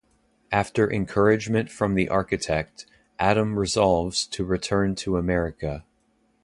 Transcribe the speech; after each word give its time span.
After 0.51 0.91
encouragement 0.91 1.69
from 1.69 1.93
the 1.93 2.09
architect, 2.09 2.87
Adam 3.19 3.59
resolves 3.59 4.25
to 4.25 4.43
return 4.43 4.95
to 4.95 5.15
America. 5.15 5.85